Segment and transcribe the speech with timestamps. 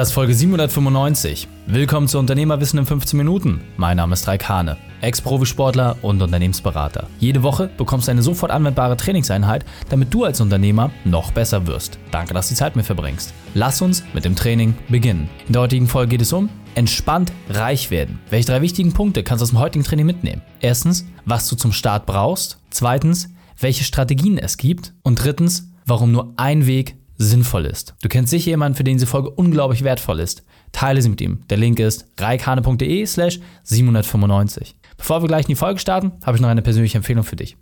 [0.00, 1.46] Das ist Folge 795.
[1.66, 3.60] Willkommen zu Unternehmerwissen in 15 Minuten.
[3.76, 7.06] Mein Name ist Raik Hane, Ex-Profisportler und Unternehmensberater.
[7.18, 11.98] Jede Woche bekommst du eine sofort anwendbare Trainingseinheit, damit du als Unternehmer noch besser wirst.
[12.12, 13.34] Danke, dass du die Zeit mit verbringst.
[13.52, 15.28] Lass uns mit dem Training beginnen.
[15.46, 18.20] In der heutigen Folge geht es um entspannt reich werden.
[18.30, 20.40] Welche drei wichtigen Punkte kannst du aus dem heutigen Training mitnehmen?
[20.60, 22.56] Erstens, was du zum Start brauchst.
[22.70, 23.28] Zweitens,
[23.58, 24.94] welche Strategien es gibt.
[25.02, 27.94] Und drittens, warum nur ein Weg sinnvoll ist.
[28.00, 30.42] Du kennst sicher jemanden, für den diese Folge unglaublich wertvoll ist.
[30.72, 31.46] Teile sie mit ihm.
[31.50, 34.74] Der Link ist reikane.de slash 795.
[34.96, 37.56] Bevor wir gleich in die Folge starten, habe ich noch eine persönliche Empfehlung für dich.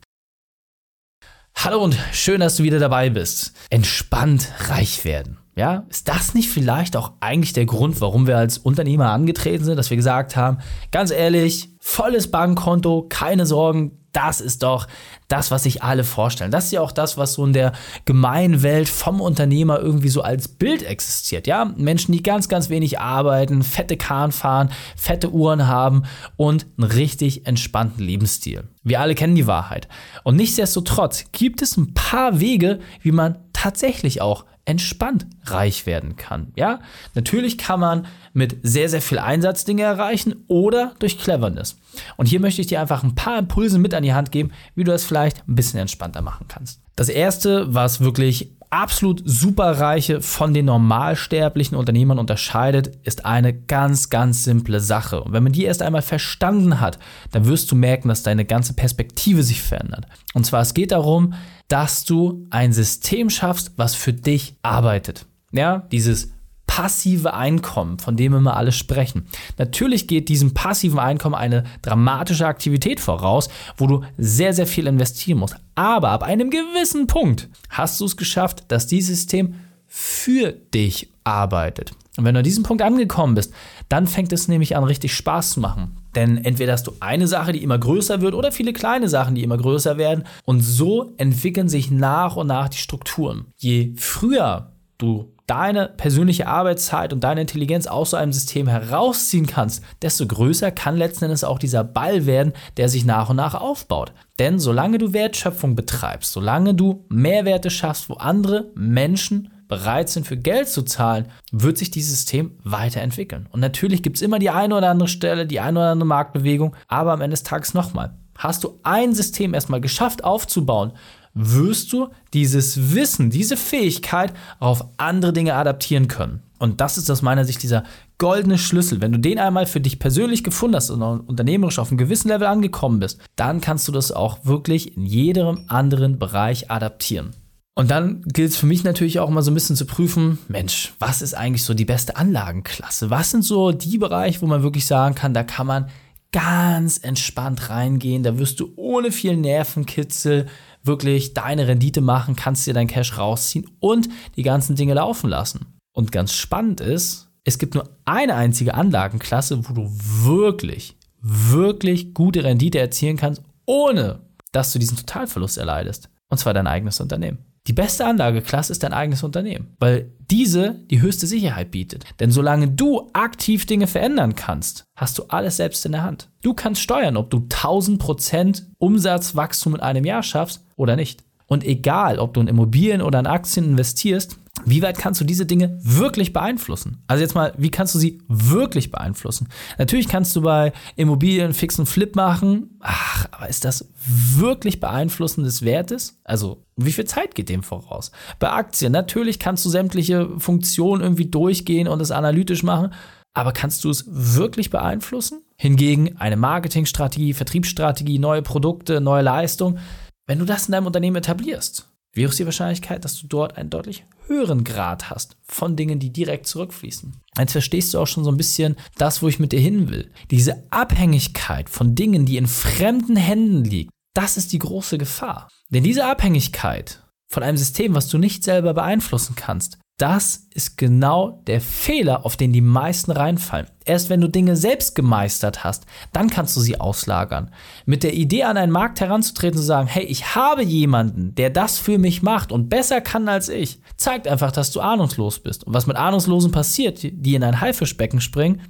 [1.57, 3.53] Hallo und schön, dass du wieder dabei bist.
[3.69, 5.39] Entspannt reich werden.
[5.59, 9.77] Ja, ist das nicht vielleicht auch eigentlich der Grund, warum wir als Unternehmer angetreten sind,
[9.77, 10.59] dass wir gesagt haben,
[10.93, 14.87] ganz ehrlich, volles Bankkonto, keine Sorgen, das ist doch
[15.27, 16.53] das, was sich alle vorstellen.
[16.53, 17.73] Das ist ja auch das, was so in der
[18.05, 21.49] gemeinen Welt vom Unternehmer irgendwie so als Bild existiert.
[21.49, 26.05] Ja, Menschen, die ganz, ganz wenig arbeiten, fette Kahn fahren, fette Uhren haben
[26.37, 28.63] und einen richtig entspannten Lebensstil.
[28.85, 29.89] Wir alle kennen die Wahrheit.
[30.23, 36.53] Und nichtsdestotrotz gibt es ein paar Wege, wie man tatsächlich auch entspannt reich werden kann.
[36.55, 36.81] Ja,
[37.15, 41.79] natürlich kann man mit sehr, sehr viel Einsatz Dinge erreichen oder durch Cleverness.
[42.19, 44.85] Und hier möchte ich dir einfach ein paar Impulse mit an die Hand geben, wie
[44.85, 46.81] du das vielleicht ein bisschen entspannter machen kannst.
[46.97, 54.45] Das erste, was wirklich absolut superreiche von den normalsterblichen Unternehmern unterscheidet, ist eine ganz, ganz
[54.45, 55.23] simple Sache.
[55.23, 56.99] Und wenn man die erst einmal verstanden hat,
[57.31, 60.07] dann wirst du merken, dass deine ganze Perspektive sich verändert.
[60.35, 61.35] Und zwar es geht darum,
[61.69, 65.27] dass du ein System schaffst, was für dich arbeitet.
[65.53, 66.33] Ja, dieses
[66.79, 69.27] passive Einkommen, von dem immer alle sprechen.
[69.59, 75.41] Natürlich geht diesem passiven Einkommen eine dramatische Aktivität voraus, wo du sehr, sehr viel investieren
[75.41, 75.57] musst.
[75.75, 79.55] Aber ab einem gewissen Punkt hast du es geschafft, dass dieses System
[79.89, 81.91] für dich arbeitet.
[82.17, 83.53] Und wenn du an diesem Punkt angekommen bist,
[83.89, 85.97] dann fängt es nämlich an, richtig Spaß zu machen.
[86.15, 89.43] Denn entweder hast du eine Sache, die immer größer wird, oder viele kleine Sachen, die
[89.43, 90.23] immer größer werden.
[90.45, 93.47] Und so entwickeln sich nach und nach die Strukturen.
[93.57, 99.83] Je früher du deine persönliche Arbeitszeit und deine Intelligenz aus so einem System herausziehen kannst,
[100.03, 104.13] desto größer kann letzten Endes auch dieser Ball werden, der sich nach und nach aufbaut.
[104.39, 110.37] Denn solange du Wertschöpfung betreibst, solange du Mehrwerte schaffst, wo andere Menschen bereit sind, für
[110.37, 113.49] Geld zu zahlen, wird sich dieses System weiterentwickeln.
[113.51, 116.77] Und natürlich gibt es immer die eine oder andere Stelle, die eine oder andere Marktbewegung,
[116.89, 118.15] aber am Ende des Tages nochmal.
[118.37, 120.93] Hast du ein System erstmal geschafft aufzubauen,
[121.39, 126.43] wirst du dieses Wissen, diese Fähigkeit auf andere Dinge adaptieren können.
[126.59, 127.85] Und das ist aus meiner Sicht dieser
[128.19, 129.01] goldene Schlüssel.
[129.01, 132.49] Wenn du den einmal für dich persönlich gefunden hast und unternehmerisch auf einem gewissen Level
[132.49, 137.31] angekommen bist, dann kannst du das auch wirklich in jedem anderen Bereich adaptieren.
[137.79, 140.95] Und dann gilt es für mich natürlich auch mal so ein bisschen zu prüfen, Mensch,
[140.99, 143.09] was ist eigentlich so die beste Anlagenklasse?
[143.09, 145.87] Was sind so die Bereiche, wo man wirklich sagen kann, da kann man
[146.33, 150.47] ganz entspannt reingehen, da wirst du ohne viel Nervenkitzel
[150.83, 155.79] wirklich deine Rendite machen, kannst dir dein Cash rausziehen und die ganzen Dinge laufen lassen.
[155.93, 162.45] Und ganz spannend ist, es gibt nur eine einzige Anlagenklasse, wo du wirklich, wirklich gute
[162.45, 164.21] Rendite erzielen kannst, ohne
[164.53, 166.11] dass du diesen Totalverlust erleidest.
[166.29, 167.48] Und zwar dein eigenes Unternehmen.
[167.69, 172.07] Die beste Anlageklasse ist dein eigenes Unternehmen, weil diese die höchste Sicherheit bietet.
[172.19, 176.31] Denn solange du aktiv Dinge verändern kannst, hast du alles selbst in der Hand.
[176.41, 181.25] Du kannst steuern, ob du 1000% Umsatzwachstum in einem Jahr schaffst oder nicht.
[181.47, 184.39] Und egal, ob du in Immobilien oder in Aktien investierst,
[184.71, 187.03] wie weit kannst du diese Dinge wirklich beeinflussen?
[187.07, 189.49] Also jetzt mal, wie kannst du sie wirklich beeinflussen?
[189.79, 192.79] Natürlich kannst du bei Immobilien fixen Flip machen.
[192.81, 196.19] Ach, aber ist das wirklich beeinflussen des Wertes?
[196.25, 198.11] Also, wie viel Zeit geht dem voraus?
[198.39, 202.93] Bei Aktien, natürlich kannst du sämtliche Funktionen irgendwie durchgehen und es analytisch machen.
[203.35, 205.43] Aber kannst du es wirklich beeinflussen?
[205.57, 209.79] Hingegen eine Marketingstrategie, Vertriebsstrategie, neue Produkte, neue Leistung,
[210.27, 213.57] wenn du das in deinem Unternehmen etablierst, wie hoch ist die Wahrscheinlichkeit, dass du dort
[213.57, 217.17] einen deutlich höheren Grad hast von Dingen, die direkt zurückfließen.
[217.39, 220.11] Jetzt verstehst du auch schon so ein bisschen das, wo ich mit dir hin will.
[220.31, 225.49] Diese Abhängigkeit von Dingen, die in fremden Händen liegen, das ist die große Gefahr.
[225.71, 231.43] Denn diese Abhängigkeit von einem System, was du nicht selber beeinflussen kannst, das ist genau
[231.49, 233.67] der Fehler, auf den die meisten reinfallen.
[233.85, 237.51] Erst wenn du Dinge selbst gemeistert hast, dann kannst du sie auslagern.
[237.85, 241.79] Mit der Idee an einen Markt heranzutreten, zu sagen, hey, ich habe jemanden, der das
[241.79, 245.65] für mich macht und besser kann als ich, zeigt einfach, dass du ahnungslos bist.
[245.65, 248.63] Und was mit Ahnungslosen passiert, die in ein Haifischbecken springen,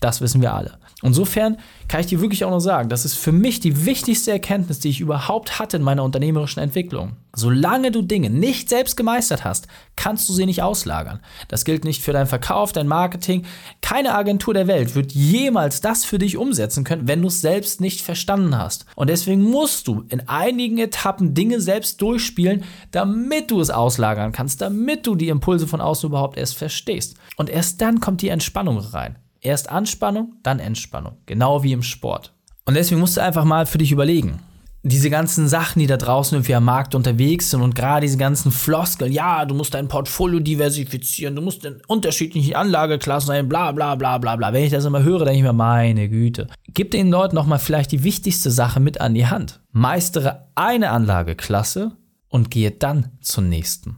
[0.00, 0.78] Das wissen wir alle.
[1.02, 1.58] Insofern
[1.88, 4.90] kann ich dir wirklich auch noch sagen, das ist für mich die wichtigste Erkenntnis, die
[4.90, 7.16] ich überhaupt hatte in meiner unternehmerischen Entwicklung.
[7.34, 11.20] Solange du Dinge nicht selbst gemeistert hast, kannst du sie nicht auslagern.
[11.48, 13.44] Das gilt nicht für deinen Verkauf, dein Marketing.
[13.80, 17.80] Keine Agentur der Welt wird jemals das für dich umsetzen können, wenn du es selbst
[17.80, 18.86] nicht verstanden hast.
[18.96, 24.60] Und deswegen musst du in einigen Etappen Dinge selbst durchspielen, damit du es auslagern kannst,
[24.60, 27.16] damit du die Impulse von außen überhaupt erst verstehst.
[27.36, 29.16] Und erst dann kommt die Entspannung rein.
[29.40, 31.18] Erst Anspannung, dann Entspannung.
[31.26, 32.32] Genau wie im Sport.
[32.64, 34.40] Und deswegen musst du einfach mal für dich überlegen.
[34.82, 38.52] Diese ganzen Sachen, die da draußen irgendwie am Markt unterwegs sind und gerade diese ganzen
[38.52, 43.96] Floskeln, ja, du musst dein Portfolio diversifizieren, du musst in unterschiedlichen Anlageklassen sein, bla bla
[43.96, 44.52] bla bla bla.
[44.52, 46.46] Wenn ich das immer höre, denke ich mir, meine Güte.
[46.68, 49.60] Gib den Leuten nochmal vielleicht die wichtigste Sache mit an die Hand.
[49.72, 51.92] Meistere eine Anlageklasse
[52.28, 53.96] und gehe dann zur nächsten.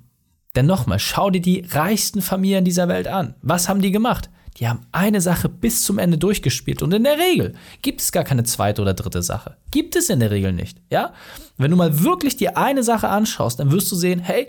[0.56, 3.34] Denn nochmal, schau dir die reichsten Familien dieser Welt an.
[3.42, 4.30] Was haben die gemacht?
[4.60, 6.82] Die haben eine Sache bis zum Ende durchgespielt.
[6.82, 9.56] Und in der Regel gibt es gar keine zweite oder dritte Sache.
[9.70, 10.78] Gibt es in der Regel nicht.
[10.90, 11.14] Ja?
[11.56, 14.48] Wenn du mal wirklich dir eine Sache anschaust, dann wirst du sehen, hey,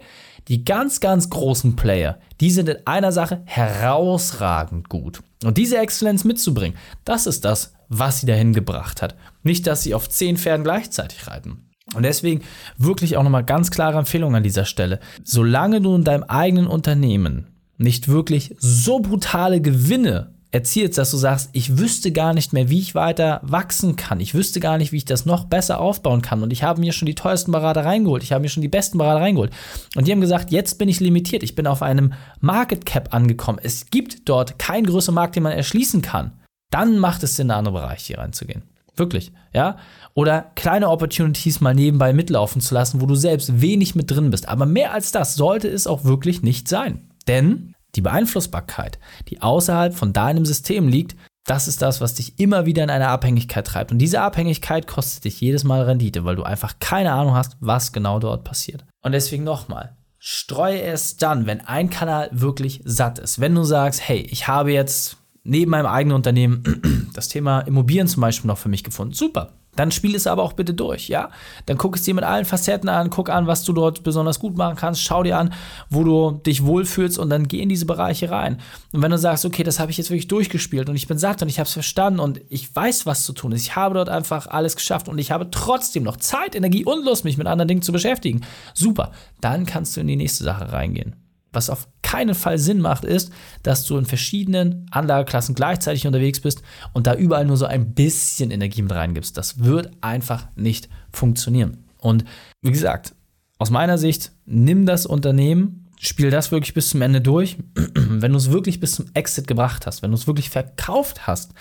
[0.50, 5.22] die ganz, ganz großen Player, die sind in einer Sache herausragend gut.
[5.46, 9.16] Und diese Exzellenz mitzubringen, das ist das, was sie dahin gebracht hat.
[9.44, 11.70] Nicht, dass sie auf zehn Pferden gleichzeitig reiten.
[11.94, 12.42] Und deswegen
[12.78, 15.00] wirklich auch nochmal ganz klare Empfehlung an dieser Stelle.
[15.24, 17.51] Solange du in deinem eigenen Unternehmen
[17.82, 22.80] nicht wirklich so brutale Gewinne erzielst, dass du sagst, ich wüsste gar nicht mehr, wie
[22.80, 24.20] ich weiter wachsen kann.
[24.20, 26.44] Ich wüsste gar nicht, wie ich das noch besser aufbauen kann.
[26.44, 28.22] Und ich habe mir schon die teuersten Berater reingeholt.
[28.22, 29.52] Ich habe mir schon die besten Berater reingeholt.
[29.96, 31.44] Und die haben gesagt, jetzt bin ich limitiert.
[31.44, 33.60] Ich bin auf einem Market Cap angekommen.
[33.64, 36.34] Es gibt dort keinen größeren Markt, den man erschließen kann.
[36.70, 38.64] Dann macht es Sinn, in andere Bereiche hier reinzugehen.
[38.98, 39.78] Wirklich, ja?
[40.14, 44.50] Oder kleine Opportunities mal nebenbei mitlaufen zu lassen, wo du selbst wenig mit drin bist.
[44.50, 47.11] Aber mehr als das sollte es auch wirklich nicht sein.
[47.28, 51.16] Denn die Beeinflussbarkeit, die außerhalb von deinem System liegt,
[51.46, 53.92] das ist das, was dich immer wieder in eine Abhängigkeit treibt.
[53.92, 57.92] Und diese Abhängigkeit kostet dich jedes Mal Rendite, weil du einfach keine Ahnung hast, was
[57.92, 58.86] genau dort passiert.
[59.02, 63.40] Und deswegen nochmal, streue es dann, wenn ein Kanal wirklich satt ist.
[63.40, 68.22] Wenn du sagst, hey, ich habe jetzt neben meinem eigenen Unternehmen das Thema Immobilien zum
[68.22, 69.14] Beispiel noch für mich gefunden.
[69.14, 69.54] Super.
[69.76, 71.30] Dann spiel es aber auch bitte durch, ja?
[71.66, 74.58] Dann guck es dir mit allen Facetten an, guck an, was du dort besonders gut
[74.58, 75.54] machen kannst, schau dir an,
[75.90, 78.60] wo du dich wohlfühlst und dann geh in diese Bereiche rein.
[78.92, 81.42] Und wenn du sagst, okay, das habe ich jetzt wirklich durchgespielt und ich bin satt
[81.42, 84.10] und ich habe es verstanden und ich weiß, was zu tun ist, ich habe dort
[84.10, 87.70] einfach alles geschafft und ich habe trotzdem noch Zeit, Energie und Lust, mich mit anderen
[87.70, 88.42] Dingen zu beschäftigen.
[88.74, 91.21] Super, dann kannst du in die nächste Sache reingehen.
[91.52, 93.32] Was auf keinen Fall Sinn macht, ist,
[93.64, 96.62] dass du in verschiedenen Anlageklassen gleichzeitig unterwegs bist
[96.94, 99.38] und da überall nur so ein bisschen Energie mit reingibst.
[99.38, 101.86] Das wird einfach nicht funktionieren.
[101.98, 102.26] Und
[102.62, 103.14] wie gesagt,
[103.60, 107.58] aus meiner Sicht, nimm das Unternehmen, spiel das wirklich bis zum Ende durch.
[107.96, 111.54] wenn du es wirklich bis zum Exit gebracht hast, wenn du es wirklich verkauft hast,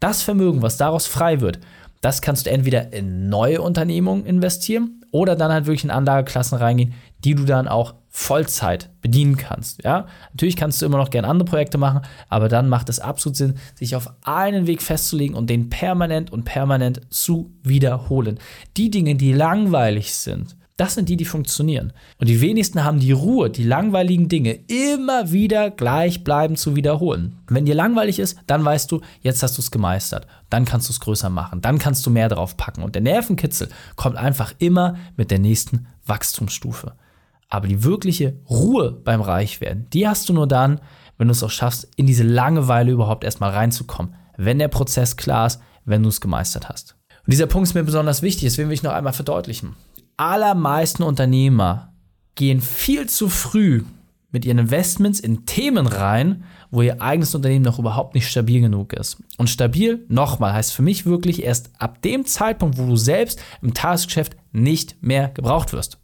[0.00, 1.60] das Vermögen, was daraus frei wird,
[2.00, 6.94] das kannst du entweder in neue Unternehmungen investieren oder dann halt wirklich in Anlageklassen reingehen,
[7.24, 9.84] die du dann auch Vollzeit bedienen kannst.
[9.84, 10.06] Ja?
[10.32, 13.58] Natürlich kannst du immer noch gerne andere Projekte machen, aber dann macht es absolut Sinn,
[13.74, 18.38] sich auf einen Weg festzulegen und den permanent und permanent zu wiederholen.
[18.78, 21.92] Die Dinge, die langweilig sind, das sind die, die funktionieren.
[22.18, 27.38] Und die wenigsten haben die Ruhe, die langweiligen Dinge immer wieder gleichbleibend zu wiederholen.
[27.48, 30.26] Wenn dir langweilig ist, dann weißt du, jetzt hast du es gemeistert.
[30.48, 31.60] Dann kannst du es größer machen.
[31.60, 32.82] Dann kannst du mehr drauf packen.
[32.82, 36.94] Und der Nervenkitzel kommt einfach immer mit der nächsten Wachstumsstufe.
[37.48, 40.80] Aber die wirkliche Ruhe beim Reichwerden, die hast du nur dann,
[41.18, 44.14] wenn du es auch schaffst, in diese Langeweile überhaupt erstmal reinzukommen.
[44.36, 46.96] Wenn der Prozess klar ist, wenn du es gemeistert hast.
[47.24, 49.74] Und dieser Punkt ist mir besonders wichtig, deswegen will ich noch einmal verdeutlichen.
[50.16, 51.92] Allermeisten Unternehmer
[52.34, 53.82] gehen viel zu früh
[54.30, 58.92] mit ihren Investments in Themen rein, wo ihr eigenes Unternehmen noch überhaupt nicht stabil genug
[58.92, 59.22] ist.
[59.38, 63.72] Und stabil, nochmal, heißt für mich wirklich erst ab dem Zeitpunkt, wo du selbst im
[63.72, 65.98] Tagesgeschäft nicht mehr gebraucht wirst.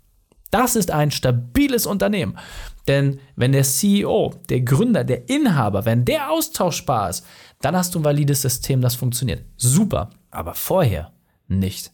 [0.53, 2.39] Das ist ein stabiles Unternehmen.
[2.87, 7.25] Denn wenn der CEO, der Gründer, der Inhaber, wenn der austauschbar ist,
[7.61, 9.45] dann hast du ein valides System, das funktioniert.
[9.57, 10.11] Super.
[10.31, 11.13] Aber vorher
[11.49, 11.91] nicht.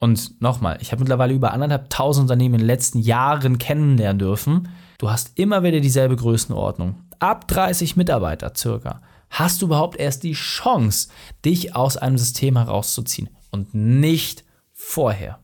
[0.00, 4.68] Und nochmal, ich habe mittlerweile über anderthalb tausend Unternehmen in den letzten Jahren kennenlernen dürfen.
[4.98, 6.96] Du hast immer wieder dieselbe Größenordnung.
[7.20, 11.08] Ab 30 Mitarbeiter circa hast du überhaupt erst die Chance,
[11.42, 15.38] dich aus einem System herauszuziehen und nicht vorher.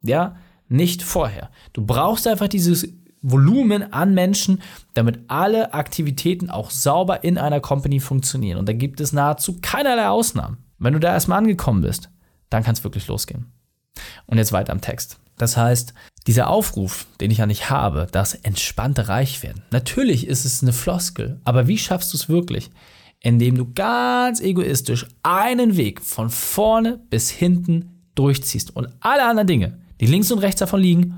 [0.00, 0.36] Ja,
[0.68, 1.50] nicht vorher.
[1.72, 2.88] Du brauchst einfach dieses
[3.20, 4.62] Volumen an Menschen,
[4.94, 8.58] damit alle Aktivitäten auch sauber in einer Company funktionieren.
[8.58, 10.58] Und da gibt es nahezu keinerlei Ausnahmen.
[10.78, 12.10] Wenn du da erstmal angekommen bist,
[12.50, 13.46] dann kann es wirklich losgehen.
[14.26, 15.18] Und jetzt weiter am Text.
[15.36, 15.94] Das heißt,
[16.26, 19.62] dieser Aufruf, den ich ja nicht habe, das entspannte Reich werden.
[19.70, 22.70] Natürlich ist es eine Floskel, aber wie schaffst du es wirklich?
[23.20, 29.78] indem du ganz egoistisch einen Weg von vorne bis hinten durchziehst und alle anderen Dinge,
[30.00, 31.14] die links und rechts davon liegen,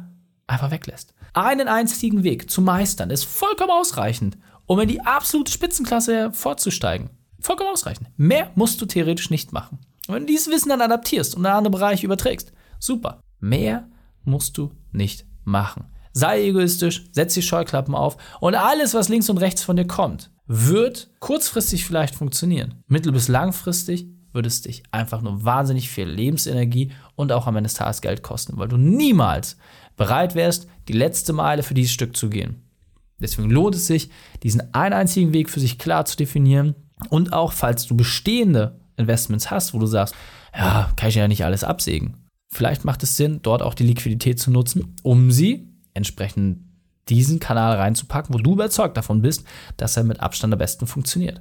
[0.46, 1.14] einfach weglässt.
[1.32, 7.10] Einen einzigen Weg zu meistern ist vollkommen ausreichend, um in die absolute Spitzenklasse vorzusteigen.
[7.40, 8.08] Vollkommen ausreichend.
[8.16, 9.78] Mehr musst du theoretisch nicht machen.
[10.06, 13.22] Und wenn du dieses Wissen dann adaptierst und in andere Bereiche überträgst, super.
[13.38, 13.88] Mehr
[14.24, 15.86] musst du nicht machen.
[16.12, 20.32] Sei egoistisch, setz die Scheuklappen auf und alles, was links und rechts von dir kommt,
[20.46, 22.82] wird kurzfristig vielleicht funktionieren.
[22.88, 27.68] Mittel- bis langfristig würde es dich einfach nur wahnsinnig viel Lebensenergie und auch am Ende
[27.68, 29.56] des Tages Geld kosten, weil du niemals
[29.96, 32.62] bereit wärst, die letzte Meile für dieses Stück zu gehen.
[33.20, 34.10] Deswegen lohnt es sich,
[34.42, 36.74] diesen einen einzigen Weg für sich klar zu definieren
[37.10, 40.14] und auch, falls du bestehende Investments hast, wo du sagst,
[40.56, 42.16] ja, kann ich ja nicht alles absägen.
[42.52, 46.64] Vielleicht macht es Sinn, dort auch die Liquidität zu nutzen, um sie entsprechend
[47.08, 49.44] diesen Kanal reinzupacken, wo du überzeugt davon bist,
[49.76, 51.40] dass er mit Abstand am besten funktioniert.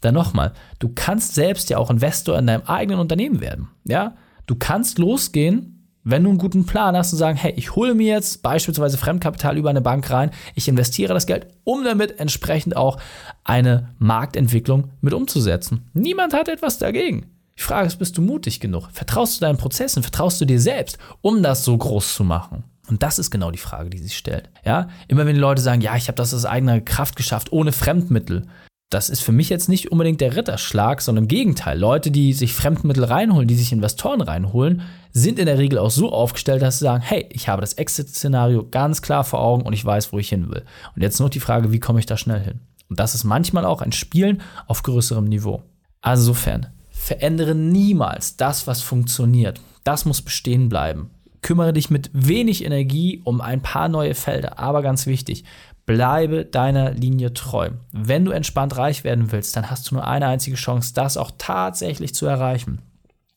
[0.00, 3.68] Dann nochmal, du kannst selbst ja auch Investor in deinem eigenen Unternehmen werden.
[3.84, 4.16] Ja,
[4.52, 8.08] du kannst losgehen, wenn du einen guten Plan hast und sagen, hey, ich hole mir
[8.08, 12.98] jetzt beispielsweise Fremdkapital über eine Bank rein, ich investiere das Geld, um damit entsprechend auch
[13.44, 15.88] eine Marktentwicklung mit umzusetzen.
[15.94, 17.26] Niemand hat etwas dagegen.
[17.56, 18.90] Die Frage ist, bist du mutig genug?
[18.92, 20.02] Vertraust du deinen Prozessen?
[20.02, 22.64] Vertraust du dir selbst, um das so groß zu machen?
[22.88, 24.50] Und das ist genau die Frage, die sich stellt.
[24.66, 27.72] Ja, immer wenn die Leute sagen, ja, ich habe das aus eigener Kraft geschafft, ohne
[27.72, 28.48] Fremdmittel.
[28.92, 31.78] Das ist für mich jetzt nicht unbedingt der Ritterschlag, sondern im Gegenteil.
[31.78, 34.82] Leute, die sich Fremdmittel reinholen, die sich Investoren reinholen,
[35.12, 38.68] sind in der Regel auch so aufgestellt, dass sie sagen, hey, ich habe das Exit-Szenario
[38.70, 40.62] ganz klar vor Augen und ich weiß, wo ich hin will.
[40.94, 42.60] Und jetzt nur die Frage, wie komme ich da schnell hin?
[42.90, 45.62] Und das ist manchmal auch ein Spielen auf größerem Niveau.
[46.02, 49.62] Also insofern, verändere niemals das, was funktioniert.
[49.84, 51.08] Das muss bestehen bleiben.
[51.40, 55.44] Kümmere dich mit wenig Energie um ein paar neue Felder, aber ganz wichtig,
[55.86, 57.70] bleibe deiner Linie treu.
[57.92, 61.32] Wenn du entspannt reich werden willst, dann hast du nur eine einzige Chance, das auch
[61.38, 62.80] tatsächlich zu erreichen.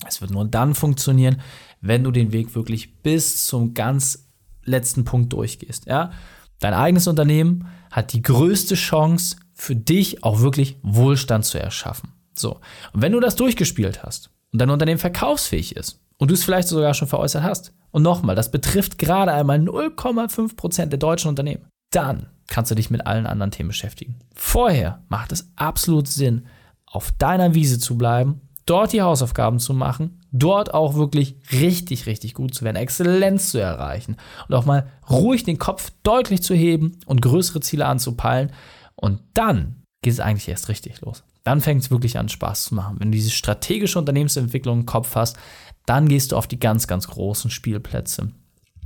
[0.07, 1.41] Es wird nur dann funktionieren,
[1.81, 4.27] wenn du den Weg wirklich bis zum ganz
[4.63, 5.85] letzten Punkt durchgehst.
[5.87, 6.11] Ja?
[6.59, 12.11] Dein eigenes Unternehmen hat die größte Chance, für dich auch wirklich Wohlstand zu erschaffen.
[12.33, 12.59] So.
[12.91, 16.67] Und wenn du das durchgespielt hast und dein Unternehmen verkaufsfähig ist und du es vielleicht
[16.67, 21.65] sogar schon veräußert hast, und nochmal, das betrifft gerade einmal 0,5% der deutschen Unternehmen.
[21.91, 24.19] Dann kannst du dich mit allen anderen Themen beschäftigen.
[24.33, 26.45] Vorher macht es absolut Sinn,
[26.85, 32.33] auf deiner Wiese zu bleiben, dort die Hausaufgaben zu machen, dort auch wirklich richtig, richtig
[32.33, 36.99] gut zu werden, Exzellenz zu erreichen und auch mal ruhig den Kopf deutlich zu heben
[37.05, 38.51] und größere Ziele anzupeilen.
[38.95, 41.23] Und dann geht es eigentlich erst richtig los.
[41.43, 42.97] Dann fängt es wirklich an, Spaß zu machen.
[42.99, 45.37] Wenn du diese strategische Unternehmensentwicklung im Kopf hast,
[45.85, 48.31] dann gehst du auf die ganz, ganz großen Spielplätze.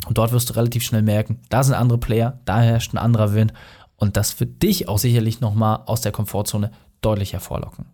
[0.10, 3.36] Und dort wirst du relativ schnell merken, da sind andere Player, da herrscht ein anderer
[3.36, 3.54] Wind
[3.96, 7.86] und das wird dich auch sicherlich nochmal aus der Komfortzone deutlich hervorlocken.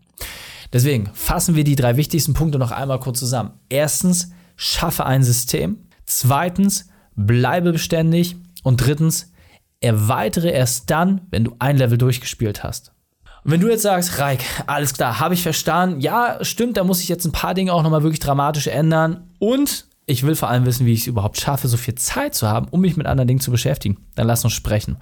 [0.71, 3.51] Deswegen fassen wir die drei wichtigsten Punkte noch einmal kurz zusammen.
[3.67, 5.89] Erstens, schaffe ein System.
[6.05, 8.37] Zweitens, bleibe beständig.
[8.63, 9.33] Und drittens,
[9.81, 12.93] erweitere erst dann, wenn du ein Level durchgespielt hast.
[13.43, 17.01] Und wenn du jetzt sagst, Reik, alles klar, habe ich verstanden, ja, stimmt, da muss
[17.01, 20.65] ich jetzt ein paar Dinge auch nochmal wirklich dramatisch ändern und ich will vor allem
[20.65, 23.27] wissen, wie ich es überhaupt schaffe, so viel Zeit zu haben, um mich mit anderen
[23.27, 24.97] Dingen zu beschäftigen, dann lass uns sprechen.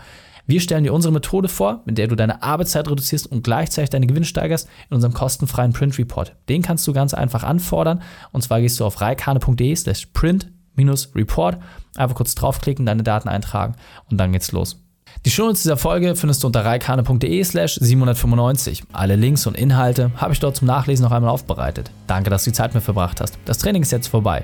[0.45, 4.07] Wir stellen dir unsere Methode vor, mit der du deine Arbeitszeit reduzierst und gleichzeitig deine
[4.07, 6.35] Gewinne steigerst in unserem kostenfreien Print Report.
[6.49, 11.59] Den kannst du ganz einfach anfordern und zwar gehst du auf reikane.de slash print-report,
[11.95, 13.75] einfach kurz draufklicken, deine Daten eintragen
[14.09, 14.79] und dann geht's los.
[15.25, 18.83] Die Shownotes dieser Folge findest du unter reikane.de slash 795.
[18.91, 21.91] Alle Links und Inhalte habe ich dort zum Nachlesen noch einmal aufbereitet.
[22.07, 23.37] Danke, dass du die Zeit mit verbracht hast.
[23.45, 24.43] Das Training ist jetzt vorbei.